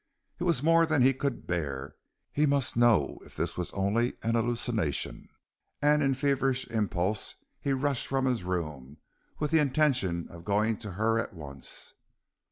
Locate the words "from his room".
8.07-8.97